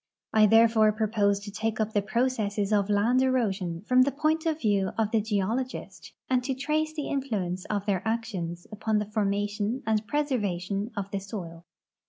[0.33, 4.59] I therefore propose to take up the processes of land erosion from the point of
[4.59, 9.83] view of the geologist, and to tz'ace the influence of their actions upon the formation
[9.85, 11.65] and izreservation of the soil.